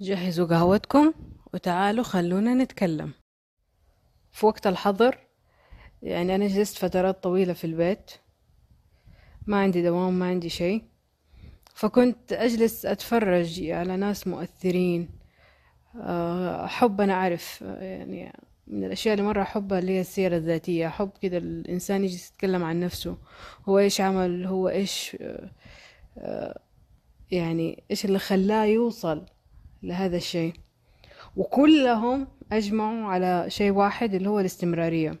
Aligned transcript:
جهزوا 0.00 0.46
قهوتكم 0.46 1.12
وتعالوا 1.54 2.04
خلونا 2.04 2.54
نتكلم. 2.54 3.12
في 4.32 4.46
وقت 4.46 4.66
الحظر 4.66 5.18
يعني 6.02 6.34
أنا 6.34 6.46
جلست 6.46 6.78
فترات 6.78 7.22
طويلة 7.22 7.52
في 7.52 7.64
البيت 7.64 8.10
ما 9.46 9.60
عندي 9.60 9.82
دوام 9.82 10.18
ما 10.18 10.26
عندي 10.26 10.48
شيء 10.48 10.84
فكنت 11.74 12.32
أجلس 12.32 12.86
أتفرج 12.86 13.70
على 13.70 13.96
ناس 13.96 14.26
مؤثرين. 14.26 15.08
آه، 15.96 16.64
أحب 16.64 17.00
أنا 17.00 17.12
أعرف 17.12 17.62
يعني 17.62 18.32
من 18.66 18.84
الأشياء 18.84 19.14
اللي 19.14 19.26
مرة 19.26 19.42
أحبها 19.42 19.78
اللي 19.78 19.92
هي 19.92 20.00
السيرة 20.00 20.36
الذاتية. 20.36 20.86
أحب 20.86 21.10
كده 21.22 21.38
الإنسان 21.38 22.04
يجي 22.04 22.14
يتكلم 22.14 22.64
عن 22.64 22.80
نفسه 22.80 23.16
هو 23.68 23.78
إيش 23.78 24.00
عمل 24.00 24.46
هو 24.46 24.68
إيش 24.68 25.16
آه، 25.20 25.50
آه، 26.18 26.60
يعني 27.30 27.84
إيش 27.90 28.04
اللي 28.04 28.18
خلاه 28.18 28.64
يوصل 28.64 29.26
لهذا 29.82 30.16
الشيء. 30.16 30.52
وكلهم 31.36 32.28
أجمعوا 32.52 33.04
على 33.04 33.44
شيء 33.48 33.70
واحد 33.70 34.14
اللي 34.14 34.28
هو 34.28 34.40
الاستمرارية. 34.40 35.20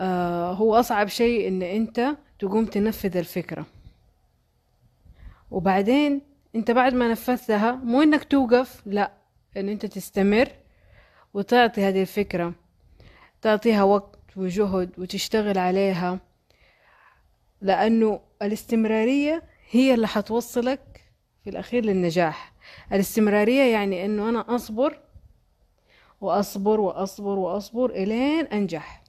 آه 0.00 0.52
هو 0.52 0.74
أصعب 0.74 1.08
شيء 1.08 1.48
إن 1.48 1.62
أنت 1.62 2.16
تقوم 2.38 2.64
تنفذ 2.64 3.16
الفكرة. 3.16 3.66
وبعدين 5.50 6.20
أنت 6.54 6.70
بعد 6.70 6.94
ما 6.94 7.08
نفذتها 7.10 7.72
مو 7.72 8.02
إنك 8.02 8.24
توقف 8.24 8.82
لا 8.86 9.12
إن 9.56 9.68
أنت 9.68 9.86
تستمر 9.86 10.48
وتعطي 11.34 11.80
هذه 11.82 12.00
الفكرة. 12.00 12.54
تعطيها 13.42 13.82
وقت 13.82 14.36
وجهد 14.36 14.90
وتشتغل 14.98 15.58
عليها. 15.58 16.20
لأنه 17.60 18.20
الاستمرارية 18.42 19.42
هي 19.70 19.94
اللي 19.94 20.06
حتوصلك 20.06 21.05
في 21.46 21.50
الأخير 21.50 21.84
للنجاح. 21.84 22.52
الاستمرارية 22.92 23.62
يعني 23.72 24.04
أنه 24.04 24.28
أنا 24.28 24.54
أصبر 24.54 24.98
وأصبر 26.20 26.80
وأصبر 26.80 27.38
وأصبر 27.38 27.90
إلين 27.90 28.46
أنجح. 28.46 29.04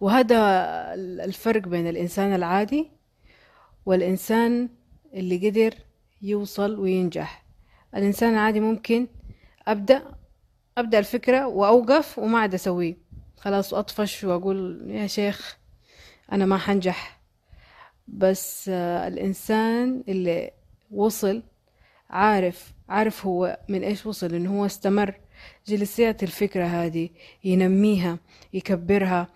وهذا 0.00 0.36
الفرق 1.24 1.62
بين 1.68 1.86
الإنسان 1.86 2.34
العادي 2.34 2.90
والإنسان 3.86 4.68
اللي 5.14 5.48
قدر 5.48 5.74
يوصل 6.22 6.78
وينجح. 6.78 7.44
الإنسان 7.94 8.32
العادي 8.32 8.60
ممكن 8.60 9.06
أبدأ 9.68 10.02
أبدأ 10.78 10.98
الفكرة 10.98 11.46
وأوقف 11.46 12.18
وما 12.18 12.38
عاد 12.38 12.54
أسويه. 12.54 12.96
خلاص 13.36 13.74
أطفش 13.74 14.24
وأقول 14.24 14.90
يا 14.90 15.06
شيخ 15.06 15.58
أنا 16.32 16.46
ما 16.46 16.58
حنجح. 16.58 17.20
بس 18.08 18.68
الإنسان 18.68 20.04
اللي 20.08 20.55
وصل 20.90 21.42
عارف 22.10 22.72
عارف 22.88 23.26
هو 23.26 23.58
من 23.68 23.82
إيش 23.84 24.06
وصل 24.06 24.34
إنه 24.34 24.60
هو 24.60 24.66
استمر. 24.66 25.14
جلسيات 25.66 26.22
الفكرة 26.22 26.64
هذه 26.64 27.08
ينميها 27.44 28.18
يكبرها. 28.52 29.28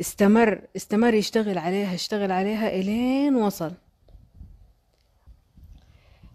استمر 0.00 0.62
استمر 0.76 1.14
يشتغل 1.14 1.58
عليها 1.58 1.92
يشتغل 1.94 2.32
عليها 2.32 2.68
إلين 2.68 3.34
وصل. 3.34 3.72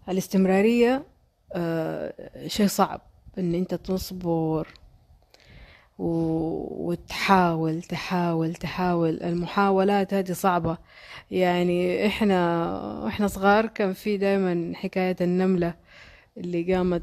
الاستمرارية 0.08 1.04
آه 1.52 2.46
شيء 2.46 2.66
صعب 2.66 3.00
إن 3.38 3.54
أنت 3.54 3.74
تصبر. 3.74 4.68
وتحاول 6.00 7.82
تحاول 7.82 8.54
تحاول. 8.54 9.22
المحاولات 9.22 10.14
هذه 10.14 10.32
صعبة. 10.32 10.78
يعني 11.30 12.06
إحنا 12.06 13.08
إحنا 13.08 13.26
صغار 13.26 13.66
كان 13.66 13.92
في 13.92 14.16
دايما 14.16 14.72
حكاية 14.76 15.16
النملة 15.20 15.74
اللي 16.36 16.74
قامت 16.74 17.02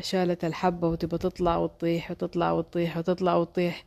شالت 0.00 0.44
الحبة 0.44 0.88
وتبى 0.88 1.18
تطلع 1.18 1.56
وتطيح 1.56 2.10
وتطلع 2.10 2.52
وتطيح 2.52 2.96
وتطلع 2.96 3.34
وتطيح. 3.36 3.84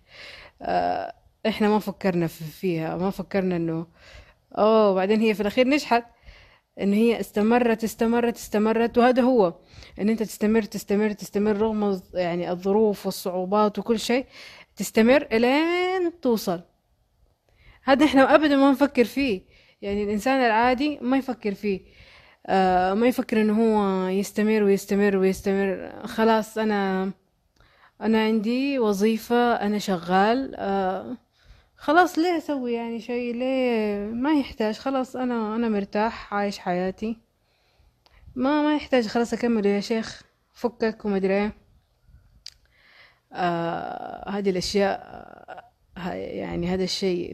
آه 0.62 1.14
إحنا 1.48 1.70
ما 1.70 1.80
فكرنا 1.80 2.28
فيها 2.28 2.97
ما 2.97 3.09
فكرنا 3.09 3.56
إنه 3.56 3.88
أوه 4.57 4.94
بعدين 4.94 5.22
هي 5.22 5.34
في 5.34 5.41
الأخير 5.41 5.68
نجحت. 5.68 6.03
إن 6.82 6.94
هي 6.94 7.20
استمرت 7.20 7.84
استمرت 7.84 8.36
استمرت 8.36 8.98
وهذا 8.98 9.22
هو. 9.22 9.54
إن 10.00 10.09
أنت 10.09 10.24
تستمر 10.24 10.62
تستمر 10.62 11.12
تستمر 11.12 11.58
رغم 11.58 12.02
يعني 12.14 12.52
الظروف 12.52 13.06
والصعوبات 13.06 13.80
وكل 13.80 14.00
شيء 14.00 14.26
تستمر 14.76 15.28
إلين 15.31 16.20
توصل. 16.22 16.62
هذا 17.84 18.06
إحنا 18.06 18.36
ابدا 18.36 18.56
ما 18.56 18.72
نفكر 18.72 19.04
فيه. 19.04 19.42
يعني 19.81 20.04
الإنسان 20.04 20.40
العادي 20.40 21.00
ما 21.02 21.18
يفكر 21.18 21.54
فيه. 21.54 21.81
آه 22.48 22.94
ما 22.94 23.08
يفكر 23.08 23.42
إنه 23.42 23.54
هو 23.64 24.08
يستمر 24.08 24.64
ويستمر 24.64 25.18
ويستمر. 25.18 25.92
خلاص 26.06 26.58
أنا 26.58 27.12
أنا 28.02 28.24
عندي 28.24 28.80
وظيفة 28.80 29.54
أنا 29.54 29.80
شغال. 29.80 30.56
آه 30.56 31.18
خلاص 31.81 32.19
ليه 32.19 32.38
أسوي 32.38 32.74
يعني 32.74 33.00
شيء؟ 33.00 33.36
ليه 33.36 34.06
ما 34.14 34.40
يحتاج؟ 34.40 34.75
خلاص 34.78 35.16
أنا 35.16 35.56
أنا 35.56 35.69
مرتاح 35.69 36.34
عايش 36.34 36.59
حياتي. 36.59 37.18
ما 38.36 38.62
ما 38.62 38.75
يحتاج 38.75 39.08
خلاص 39.08 39.34
أكمل 39.34 39.66
يا 39.66 39.80
شيخ. 39.80 40.24
فكك 40.53 41.06
وما 41.06 41.18
إيه. 41.18 41.53
آه 43.34 44.30
هذه 44.30 44.50
الأشياء 44.50 45.00
آه 45.97 46.14
يعني 46.14 46.68
هذا 46.68 46.84
الشيء 46.84 47.31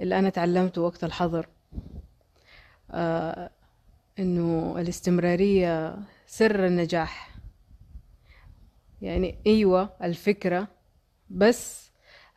اللي 0.00 0.18
أنا 0.18 0.30
تعلمته 0.30 0.82
وقت 0.82 1.04
الحظر. 1.04 1.48
آه 2.90 3.50
إنه 4.18 4.74
الاستمرارية 4.78 5.98
سر 6.26 6.66
النجاح. 6.66 7.30
يعني 9.02 9.38
أيوه 9.46 9.96
الفكرة 10.02 10.68
بس 11.30 11.91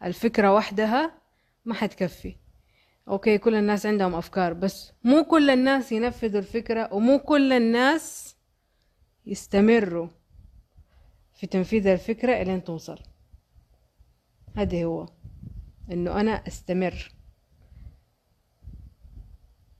الفكرة 0.05 0.53
وحدها 0.53 1.11
ما 1.65 1.73
حتكفي. 1.73 2.35
أوكي 3.07 3.37
كل 3.37 3.55
الناس 3.55 3.85
عندهم 3.85 4.15
أفكار 4.15 4.53
بس 4.53 4.93
مو 5.03 5.23
كل 5.23 5.49
الناس 5.49 5.91
ينفذوا 5.91 6.39
الفكرة 6.39 6.93
ومو 6.93 7.19
كل 7.19 7.53
الناس 7.53 8.35
يستمروا 9.25 10.07
في 11.33 11.47
تنفيذ 11.47 11.87
الفكرة 11.87 12.41
إلين 12.41 12.63
توصل. 12.63 12.99
هذا 14.55 14.83
هو 14.83 15.09
إنه 15.91 16.19
أنا 16.21 16.31
أستمر. 16.31 17.11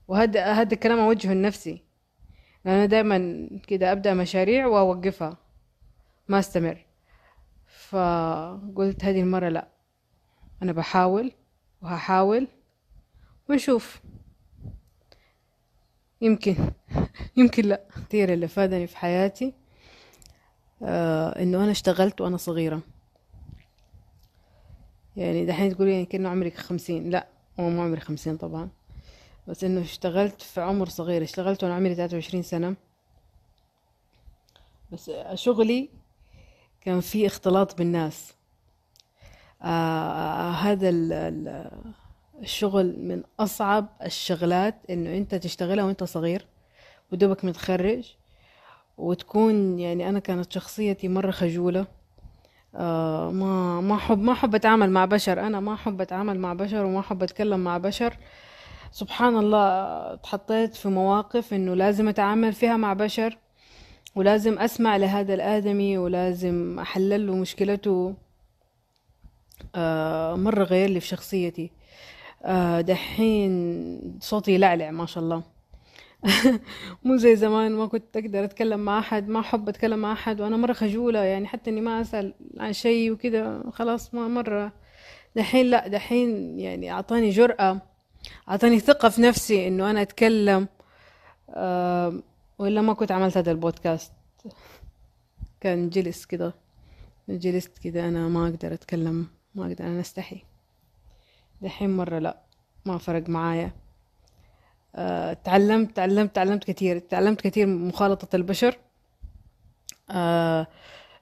وهذا 0.08 0.52
هذا 0.52 0.74
الكلام 0.74 0.98
أوجهه 0.98 1.34
لنفسي. 1.34 1.82
أنا 2.66 2.86
دائما 2.86 3.48
كده 3.66 3.92
أبدأ 3.92 4.14
مشاريع 4.14 4.66
وأوقفها. 4.66 5.36
ما 6.28 6.38
أستمر. 6.38 6.86
فقلت 7.66 9.04
هذه 9.04 9.20
المرة 9.20 9.48
لا. 9.48 9.75
أنا 10.62 10.72
بحاول 10.72 11.32
وهحاول 11.82 12.48
ونشوف. 13.50 14.00
يمكن 16.20 16.56
يمكن 17.36 17.64
لا. 17.64 17.84
كثير 18.08 18.32
اللي 18.32 18.48
فادني 18.48 18.86
في 18.86 18.96
حياتي 18.96 19.54
آه 20.82 21.42
إنه 21.42 21.62
أنا 21.62 21.70
اشتغلت 21.70 22.20
وأنا 22.20 22.36
صغيرة. 22.36 22.80
يعني 25.16 25.46
دحين 25.46 25.74
تقولي 25.74 25.92
يعني 25.92 26.06
كأنه 26.06 26.28
عمرك 26.28 26.56
خمسين. 26.56 27.10
لا 27.10 27.28
هو 27.60 27.68
مو 27.70 27.82
عمري 27.82 28.00
خمسين 28.00 28.36
طبعا. 28.36 28.68
بس 29.48 29.64
إنه 29.64 29.80
اشتغلت 29.80 30.42
في 30.42 30.60
عمر 30.60 30.88
صغير. 30.88 31.22
اشتغلت 31.22 31.64
وأنا 31.64 31.74
عمري 31.74 31.94
تلاتة 31.94 32.14
وعشرين 32.14 32.42
سنة. 32.42 32.76
بس 34.92 35.10
شغلي 35.34 35.88
كان 36.80 37.00
في 37.00 37.26
اختلاط 37.26 37.78
بالناس. 37.78 38.32
هذا 40.62 40.88
الشغل 42.42 42.96
من 42.98 43.22
أصعب 43.40 43.86
الشغلات 44.04 44.74
إنه 44.90 45.16
أنت 45.16 45.34
تشتغلها 45.34 45.84
وأنت 45.84 46.04
صغير 46.04 46.46
ودوبك 47.12 47.44
متخرج 47.44 48.14
وتكون 48.98 49.78
يعني 49.78 50.08
أنا 50.08 50.18
كانت 50.18 50.52
شخصيتي 50.52 51.08
مرة 51.08 51.30
خجولة. 51.30 51.86
آه 52.74 53.30
ما 53.30 53.80
ما 53.80 53.94
أحب 53.94 54.18
ما 54.18 54.32
أحب 54.32 54.54
أتعامل 54.54 54.90
مع 54.90 55.04
بشر. 55.04 55.40
أنا 55.40 55.60
ما 55.60 55.74
أحب 55.74 56.00
أتعامل 56.00 56.38
مع 56.38 56.52
بشر 56.52 56.84
وما 56.84 57.00
أحب 57.00 57.22
أتكلم 57.22 57.60
مع 57.60 57.78
بشر. 57.78 58.16
سبحان 58.92 59.36
الله 59.36 59.66
اتحطيت 60.14 60.74
في 60.74 60.88
مواقف 60.88 61.54
إنه 61.54 61.74
لازم 61.74 62.08
أتعامل 62.08 62.52
فيها 62.52 62.76
مع 62.76 62.92
بشر 62.92 63.38
ولازم 64.14 64.58
أسمع 64.58 64.96
لهذا 64.96 65.34
الآدمي 65.34 65.98
ولازم 65.98 66.78
أحلل 66.78 67.26
له 67.26 67.34
مشكلته. 67.34 68.14
مرة 70.36 70.64
غير 70.64 70.90
لي 70.90 71.00
في 71.00 71.06
شخصيتي. 71.06 71.70
آه 72.44 72.80
دحين 72.80 74.18
صوتي 74.20 74.52
يلعلع 74.52 74.90
ما 74.90 75.06
شاء 75.06 75.24
الله. 75.24 75.42
مو 77.04 77.16
زي 77.16 77.36
زمان 77.36 77.72
ما 77.72 77.86
كنت 77.86 78.16
أقدر 78.16 78.44
أتكلم 78.44 78.80
مع 78.80 78.98
أحد 78.98 79.28
ما 79.28 79.40
أحب 79.40 79.68
أتكلم 79.68 79.98
مع 79.98 80.12
أحد 80.12 80.40
وأنا 80.40 80.56
مرة 80.56 80.72
خجولة 80.72 81.18
يعني 81.18 81.46
حتى 81.46 81.70
إني 81.70 81.80
ما 81.80 82.00
أسأل 82.00 82.34
عن 82.58 82.72
شيء 82.72 83.12
وكذا 83.12 83.62
خلاص 83.72 84.14
ما 84.14 84.28
مرة. 84.28 84.72
دحين 85.36 85.66
لا 85.66 85.88
دحين 85.88 86.60
يعني 86.60 86.92
أعطاني 86.92 87.30
جرأة 87.30 87.80
أعطاني 88.48 88.80
ثقة 88.80 89.08
في 89.08 89.22
نفسي 89.22 89.68
إنه 89.68 89.90
أنا 89.90 90.02
أتكلم. 90.02 90.68
آه 91.50 92.22
وإلا 92.58 92.80
ما 92.80 92.92
كنت 92.92 93.12
عملت 93.12 93.36
هذا 93.36 93.50
البودكاست. 93.50 94.12
كان 95.60 95.88
جلس 95.90 96.24
كده 96.26 96.54
جلست 97.28 97.78
كده 97.78 98.08
أنا 98.08 98.28
ما 98.28 98.44
أقدر 98.48 98.72
أتكلم. 98.74 99.26
ما 99.56 99.66
أقدر 99.66 99.84
أنا 99.84 100.00
أستحي. 100.00 100.42
دحين 101.62 101.96
مرة 101.96 102.18
لأ 102.18 102.38
ما 102.86 102.98
فرق 102.98 103.28
معايا. 103.28 103.72
آه، 104.94 105.32
تعلمت 105.32 105.96
تعلمت 105.96 106.36
تعلمت 106.36 106.64
كثير. 106.64 106.98
تعلمت 106.98 107.40
كثير 107.40 107.66
مخالطة 107.66 108.36
البشر. 108.36 108.78
آه، 110.10 110.66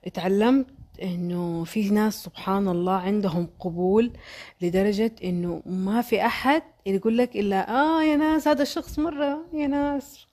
اتعلمت 0.07 0.67
إنه 1.03 1.65
في 1.65 1.91
ناس 1.91 2.25
سبحان 2.25 2.69
الله 2.69 2.93
عندهم 2.93 3.49
قبول 3.61 4.13
لدرجة 4.61 5.13
إنه 5.25 5.63
ما 5.67 6.03
في 6.03 6.27
أحد 6.27 6.63
يقول 6.87 7.19
لك 7.19 7.37
إلا 7.37 7.71
آه 7.71 8.03
يا 8.03 8.17
ناس 8.17 8.49
هذا 8.49 8.63
الشخص 8.63 8.99
مرة 8.99 9.39
يا 9.53 9.67
ناس. 9.67 10.27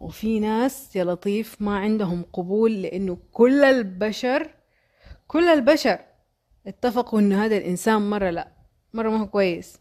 وفي 0.00 0.40
ناس 0.40 0.96
يا 0.96 1.04
لطيف 1.04 1.62
ما 1.62 1.78
عندهم 1.78 2.24
قبول 2.32 2.82
لإنه 2.82 3.18
كل 3.32 3.64
البشر 3.64 4.50
كل 5.28 5.44
البشر 5.48 5.98
اتفقوا 6.68 7.20
انه 7.20 7.44
هذا 7.44 7.56
الإنسان 7.56 8.10
مرة 8.10 8.30
لا 8.30 8.48
مرة 8.94 9.10
ما 9.10 9.20
هو 9.20 9.26
كويس. 9.26 9.78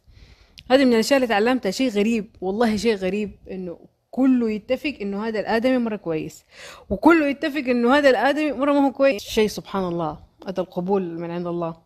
هذا 0.71 0.83
من 0.85 0.93
الأشياء 0.93 1.17
اللي 1.17 1.27
تعلمتها 1.27 1.71
شيء 1.71 1.89
غريب 1.89 2.35
والله 2.41 2.75
شيء 2.77 2.95
غريب 2.95 3.31
إنه 3.51 3.79
كله 4.11 4.51
يتفق 4.51 4.93
إنه 5.01 5.27
هذا 5.27 5.39
الآدمي 5.39 5.77
مرة 5.77 5.95
كويس 5.95 6.45
وكله 6.89 7.27
يتفق 7.27 7.63
إنه 7.67 7.95
هذا 7.97 8.09
الآدمي 8.09 8.51
مرة 8.51 8.71
ما 8.71 8.87
هو 8.87 8.91
كويس. 8.91 9.21
شيء 9.21 9.47
سبحان 9.47 9.83
الله 9.83 10.17
هذا 10.47 10.61
القبول 10.61 11.19
من 11.19 11.31
عند 11.31 11.47
الله. 11.47 11.77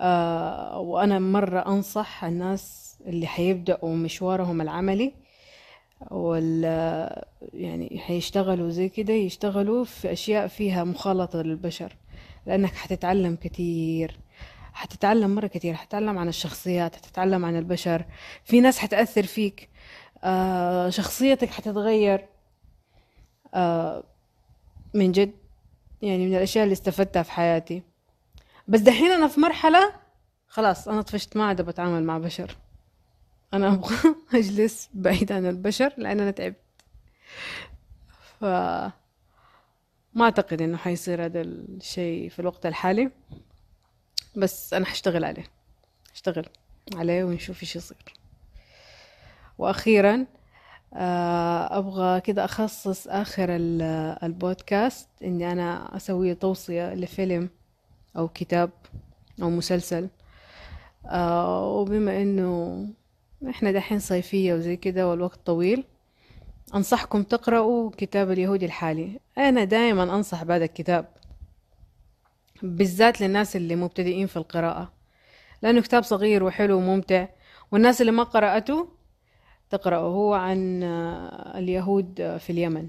آه 0.00 0.78
وأنا 0.80 1.18
مرة 1.18 1.60
أنصح 1.60 2.24
الناس 2.24 2.96
اللي 3.06 3.26
حيبدأوا 3.26 3.94
مشوارهم 3.94 4.60
العملي 4.60 5.12
ولا 6.10 7.26
يعني 7.54 7.98
حيشتغلوا 7.98 8.70
زي 8.70 8.88
كده 8.88 9.12
يشتغلوا 9.12 9.84
في 9.84 10.12
أشياء 10.12 10.46
فيها 10.46 10.84
مخالطة 10.84 11.42
للبشر. 11.42 11.96
لأنك 12.46 12.74
حتتعلم 12.74 13.36
كتير 13.36 14.20
حتتعلم 14.72 15.34
مرة 15.34 15.46
كتير 15.46 15.74
حتتعلم 15.74 16.18
عن 16.18 16.28
الشخصيات 16.28 16.96
حتتعلم 16.96 17.44
عن 17.44 17.56
البشر. 17.56 18.04
في 18.44 18.60
ناس 18.60 18.78
حتأثر 18.78 19.22
فيك. 19.22 19.68
آه 20.24 20.90
شخصيتك 20.90 21.50
حتتغير. 21.50 22.26
آه 23.54 24.04
من 24.94 25.12
جد 25.12 25.32
يعني 26.02 26.26
من 26.26 26.34
الأشياء 26.36 26.64
اللي 26.64 26.72
استفدتها 26.72 27.22
في 27.22 27.32
حياتي. 27.32 27.82
بس 28.68 28.80
دحين 28.80 29.10
أنا 29.10 29.28
في 29.28 29.40
مرحلة 29.40 29.92
خلاص 30.48 30.88
أنا 30.88 31.02
طفشت 31.02 31.36
ما 31.36 31.44
عاد 31.44 31.62
بتعامل 31.62 32.04
مع 32.04 32.18
بشر. 32.18 32.56
أنا 33.54 33.68
أبغى 33.74 33.96
أجلس 34.34 34.90
بعيد 34.94 35.32
عن 35.32 35.46
البشر 35.46 35.92
لأن 35.96 36.20
أنا 36.20 36.30
تعبت. 36.30 36.56
ف 38.40 38.44
ما 40.14 40.24
أعتقد 40.24 40.62
إنه 40.62 40.76
حيصير 40.76 41.24
هذا 41.24 41.40
الشيء 41.40 42.28
في 42.28 42.38
الوقت 42.38 42.66
الحالي 42.66 43.10
بس 44.36 44.74
أنا 44.74 44.84
حشتغل 44.84 45.24
عليه 45.24 45.44
اشتغل 46.14 46.46
عليه 46.96 47.24
ونشوف 47.24 47.62
إيش 47.62 47.76
يصير. 47.76 48.14
وأخيرا 49.58 50.26
آه، 50.94 51.78
أبغى 51.78 52.20
كده 52.20 52.44
أخصص 52.44 53.08
آخر 53.08 53.46
البودكاست 54.22 55.08
إني 55.24 55.52
أنا 55.52 55.96
أسوي 55.96 56.34
توصية 56.34 56.94
لفيلم 56.94 57.48
أو 58.16 58.28
كتاب 58.28 58.70
أو 59.42 59.50
مسلسل. 59.50 60.08
آه، 61.06 61.66
وبما 61.66 62.22
إنه 62.22 62.86
إحنا 63.50 63.72
دحين 63.72 63.98
صيفية 63.98 64.54
وزي 64.54 64.76
كده 64.76 65.08
والوقت 65.08 65.40
طويل 65.46 65.84
أنصحكم 66.74 67.22
تقرأوا 67.22 67.90
كتاب 67.96 68.30
اليهودي 68.30 68.66
الحالي. 68.66 69.20
أنا 69.38 69.64
دائما 69.64 70.02
أنصح 70.02 70.44
بهذا 70.44 70.64
الكتاب 70.64 71.08
بالذات 72.62 73.20
للناس 73.20 73.56
اللي 73.56 73.76
مبتدئين 73.76 74.26
في 74.26 74.36
القراءة 74.36 74.92
لأنه 75.62 75.80
كتاب 75.80 76.02
صغير 76.02 76.44
وحلو 76.44 76.76
وممتع 76.76 77.28
والناس 77.72 78.00
اللي 78.00 78.12
ما 78.12 78.22
قرأته 78.22 78.88
تقرأه. 79.70 80.00
هو 80.00 80.34
عن 80.34 80.82
اليهود 81.54 82.36
في 82.38 82.50
اليمن 82.50 82.88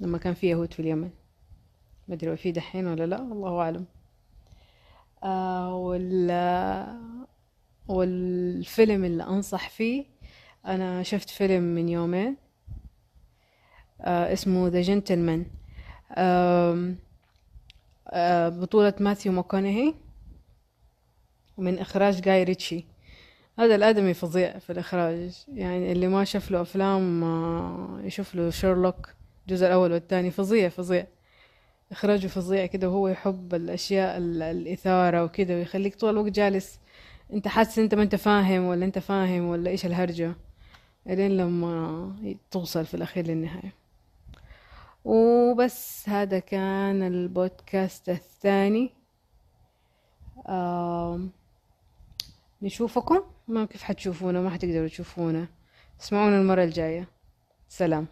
لما 0.00 0.18
كان 0.18 0.34
في 0.34 0.46
يهود 0.46 0.72
في 0.72 0.80
اليمن. 0.80 1.10
ما 2.08 2.14
أدري 2.14 2.36
في 2.36 2.52
دحين 2.52 2.86
ولا 2.86 3.06
لا 3.06 3.22
الله 3.22 3.60
أعلم. 3.60 3.84
آه 5.24 5.74
وال 5.74 6.30
والفيلم 7.88 9.04
اللي 9.04 9.22
أنصح 9.22 9.68
فيه 9.68 10.04
أنا 10.66 11.02
شفت 11.02 11.30
فيلم 11.30 11.62
من 11.62 11.88
يومين. 11.88 12.36
اسمه 14.02 14.68
ذا 14.68 14.80
جنتلمان 14.82 15.46
آه 16.12 16.94
بطولة 18.48 18.94
ماثيو 19.00 19.32
ماكونهي 19.32 19.94
ومن 21.56 21.78
إخراج 21.78 22.20
جاي 22.20 22.44
ريتشي. 22.44 22.84
هذا 23.58 23.74
الآدمي 23.74 24.14
فظيع 24.14 24.58
في 24.58 24.70
الإخراج. 24.70 25.44
يعني 25.48 25.92
اللي 25.92 26.08
ما 26.08 26.24
شاف 26.24 26.50
له 26.50 26.60
أفلام 26.60 27.24
يشوف 28.04 28.34
له 28.34 28.50
شيرلوك 28.50 29.08
الجزء 29.46 29.66
الأول 29.66 29.92
والثاني. 29.92 30.30
فظيع 30.30 30.68
فظيع. 30.68 31.06
إخراجه 31.92 32.26
فظيع 32.26 32.66
كده 32.66 32.88
وهو 32.88 33.08
يحب 33.08 33.54
الأشياء 33.54 34.18
الإثارة 34.18 35.24
وكده 35.24 35.54
ويخليك 35.54 35.94
طول 35.94 36.10
الوقت 36.10 36.32
جالس. 36.32 36.80
أنت 37.32 37.48
حاسس 37.48 37.78
أنت 37.78 37.94
ما 37.94 38.02
أنت 38.02 38.14
فاهم 38.14 38.64
ولا 38.64 38.84
أنت 38.84 38.98
فاهم 38.98 39.44
ولا 39.44 39.70
إيش 39.70 39.86
الهرجة؟ 39.86 40.34
إلين 41.06 41.36
لما 41.36 42.14
توصل 42.50 42.84
في 42.84 42.94
الأخير 42.94 43.26
للنهاية. 43.26 43.81
وبس 45.04 46.08
هذا 46.08 46.38
كان 46.38 47.02
البودكاست 47.02 48.08
الثاني. 48.08 48.94
نشوفكم. 52.62 53.22
ما 53.48 53.64
كيف 53.64 53.82
حتشوفونا؟ 53.82 54.40
ما 54.40 54.50
حتقدروا 54.50 54.88
تشوفونا. 54.88 55.48
اسمعونا 56.00 56.40
المرة 56.40 56.64
الجاية. 56.64 57.08
سلام. 57.68 58.06